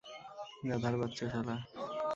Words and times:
গাধার 0.69 0.95
বাচ্চা 1.01 1.25
শালা। 1.31 1.55